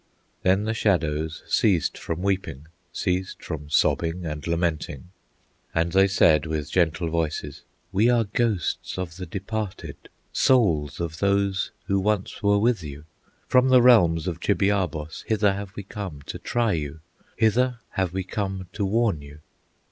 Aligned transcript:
Then 0.41 0.63
the 0.63 0.73
shadows 0.73 1.43
ceased 1.45 1.95
from 1.95 2.23
weeping, 2.23 2.65
Ceased 2.91 3.43
from 3.43 3.69
sobbing 3.69 4.25
and 4.25 4.47
lamenting, 4.47 5.09
And 5.75 5.91
they 5.91 6.07
said, 6.07 6.47
with 6.47 6.71
gentle 6.71 7.07
voices: 7.11 7.61
"We 7.91 8.09
are 8.09 8.23
ghosts 8.23 8.97
of 8.97 9.17
the 9.17 9.27
departed, 9.27 9.97
Souls 10.33 10.99
of 10.99 11.19
those 11.19 11.69
who 11.85 11.99
once 11.99 12.41
were 12.41 12.57
with 12.57 12.81
you. 12.81 13.05
From 13.47 13.69
the 13.69 13.83
realms 13.83 14.27
of 14.27 14.39
Chibiabos 14.39 15.23
Hither 15.27 15.53
have 15.53 15.75
we 15.75 15.83
come 15.83 16.23
to 16.25 16.39
try 16.39 16.71
you, 16.73 17.01
Hither 17.37 17.77
have 17.91 18.11
we 18.11 18.23
come 18.23 18.69
to 18.73 18.83
warn 18.83 19.21
you. 19.21 19.37